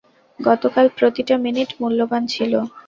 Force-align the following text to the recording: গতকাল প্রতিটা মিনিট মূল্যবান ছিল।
গতকাল 0.39 0.85
প্রতিটা 0.97 1.35
মিনিট 1.37 1.69
মূল্যবান 1.79 2.23
ছিল। 2.33 2.53